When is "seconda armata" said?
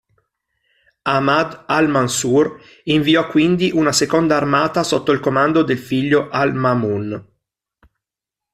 4.01-4.81